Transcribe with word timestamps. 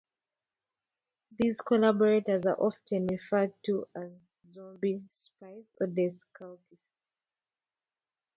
These 1.37 1.61
collaborators 1.61 2.43
are 2.47 2.59
often 2.59 3.05
referred 3.05 3.53
to 3.65 3.85
as 3.93 4.09
"zombie 4.51 5.03
spies" 5.07 5.65
or 5.79 5.85
"death 5.85 6.15
cultists". 6.33 6.79